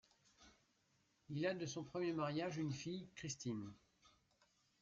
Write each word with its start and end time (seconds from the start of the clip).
Il 1.29 1.45
a 1.45 1.53
de 1.53 1.67
son 1.67 1.83
premier 1.83 2.11
mariage 2.11 2.57
une 2.57 2.71
fille, 2.71 3.07
Christine. 3.13 3.71